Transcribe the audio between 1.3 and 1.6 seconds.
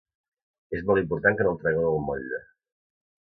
que no